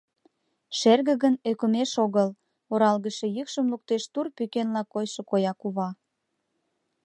[0.77, 2.29] —Шерге гын, ӧкымеш огыл!—
[2.71, 5.89] оралгыше йӱкшым луктеш тур пӱкенла койшо коя кува.